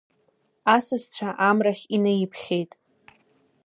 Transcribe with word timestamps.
Асасцәа 0.75 1.29
Амрахь 1.47 1.83
инаиԥхьеит. 1.95 2.71